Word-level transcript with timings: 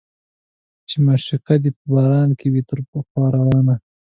چې 0.87 0.95
معشوقه 1.05 1.55
دې 1.63 1.71
په 1.77 1.83
باران 1.93 2.29
کې 2.39 2.47
وي 2.53 2.61
تر 2.69 2.79
خوا 3.07 3.25
روانه 3.37 3.75